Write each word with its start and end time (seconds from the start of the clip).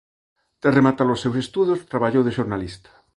Tras 0.61 0.75
rematar 0.77 1.07
os 1.13 1.21
seus 1.23 1.37
estudos 1.43 1.85
traballou 1.91 2.23
de 2.25 2.35
xornalista. 2.37 2.89